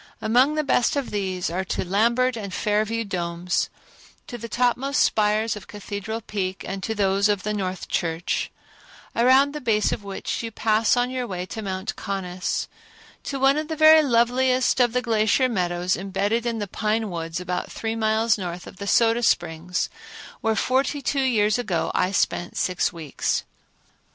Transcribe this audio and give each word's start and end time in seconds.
Among 0.19 0.55
the 0.55 0.63
best 0.63 0.95
of 0.95 1.11
these 1.11 1.51
are 1.51 1.63
to 1.65 1.85
Lambert 1.85 2.35
and 2.35 2.51
Fair 2.51 2.83
View 2.85 3.05
Domes; 3.05 3.69
to 4.25 4.35
the 4.39 4.49
topmost 4.49 5.03
spires 5.03 5.55
of 5.55 5.67
Cathedral 5.67 6.21
Peak, 6.21 6.65
and 6.67 6.81
to 6.81 6.95
those 6.95 7.29
of 7.29 7.43
the 7.43 7.53
North 7.53 7.87
Church, 7.87 8.49
around 9.15 9.53
the 9.53 9.61
base 9.61 9.91
of 9.91 10.03
which 10.03 10.41
you 10.41 10.49
pass 10.49 10.97
on 10.97 11.11
your 11.11 11.27
way 11.27 11.45
to 11.45 11.61
Mount 11.61 11.95
Conness; 11.95 12.65
to 13.25 13.39
one 13.39 13.57
of 13.59 13.67
the 13.67 13.75
very 13.75 14.01
loveliest 14.01 14.79
of 14.79 14.93
the 14.93 15.03
glacier 15.03 15.47
meadows 15.47 15.95
imbedded 15.95 16.47
in 16.47 16.57
the 16.57 16.67
pine 16.67 17.11
woods 17.11 17.39
about 17.39 17.71
three 17.71 17.95
miles 17.95 18.39
north 18.39 18.65
of 18.65 18.77
the 18.77 18.87
Soda 18.87 19.21
Springs, 19.21 19.87
where 20.39 20.55
forty 20.55 21.03
two 21.03 21.21
years 21.21 21.59
ago 21.59 21.91
I 21.93 22.11
spent 22.11 22.57
six 22.57 22.91
weeks. 22.91 23.43